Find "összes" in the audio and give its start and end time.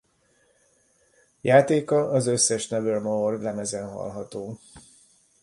2.27-2.67